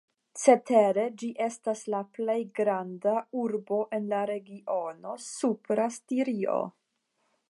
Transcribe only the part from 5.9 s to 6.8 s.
Stirio.